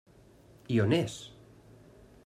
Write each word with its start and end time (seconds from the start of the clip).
I 0.75 0.79
on 0.85 0.95
és? 1.01 1.19